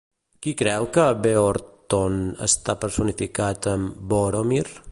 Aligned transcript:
Qui 0.45 0.53
creu 0.61 0.85
que 0.95 1.03
Beorhtnoth 1.25 2.39
està 2.47 2.77
personificat 2.85 3.69
en 3.75 3.85
Bóromir? 4.15 4.65